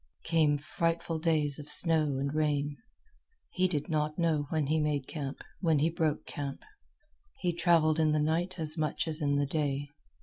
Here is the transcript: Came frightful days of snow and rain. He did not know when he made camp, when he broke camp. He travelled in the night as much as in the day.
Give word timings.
Came 0.23 0.57
frightful 0.57 1.19
days 1.19 1.59
of 1.59 1.69
snow 1.69 2.17
and 2.17 2.33
rain. 2.33 2.75
He 3.51 3.67
did 3.67 3.87
not 3.87 4.17
know 4.17 4.47
when 4.49 4.65
he 4.65 4.79
made 4.79 5.05
camp, 5.07 5.43
when 5.59 5.77
he 5.77 5.91
broke 5.91 6.25
camp. 6.25 6.63
He 7.37 7.53
travelled 7.53 7.99
in 7.99 8.11
the 8.11 8.19
night 8.19 8.57
as 8.57 8.79
much 8.79 9.07
as 9.07 9.21
in 9.21 9.35
the 9.35 9.45
day. 9.45 9.89